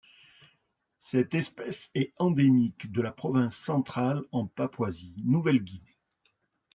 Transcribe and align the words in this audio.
Cette 0.97 1.35
espèce 1.35 1.91
est 1.93 2.11
endémique 2.17 2.91
de 2.91 3.03
la 3.03 3.11
province 3.11 3.55
centrale 3.55 4.23
en 4.31 4.47
Papouasie-Nouvelle-Guinée.. 4.47 5.99